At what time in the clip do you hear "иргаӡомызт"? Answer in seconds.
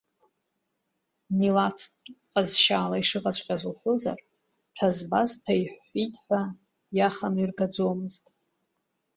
7.41-8.25